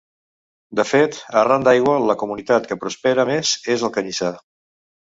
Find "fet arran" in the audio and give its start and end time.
0.91-1.67